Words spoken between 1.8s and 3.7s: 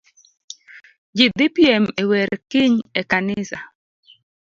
e wer kiny ekanisa.